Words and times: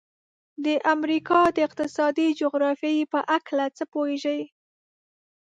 د 0.65 0.67
امریکا 0.93 1.41
د 1.55 1.57
اقتصادي 1.67 2.27
جغرافیې 2.41 3.05
په 3.11 3.19
هلکه 3.29 3.63
څه 3.77 3.83
پوهیږئ؟ 3.93 4.41